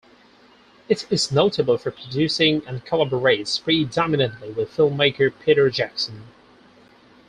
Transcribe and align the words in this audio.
It 0.89 1.05
is 1.11 1.31
notable 1.31 1.77
for 1.77 1.91
producing 1.91 2.63
and 2.65 2.83
collaborates 2.83 3.61
predominantly 3.63 4.49
with 4.49 4.75
filmmaker 4.75 5.31
Peter 5.45 5.69
Jackson. 5.69 6.23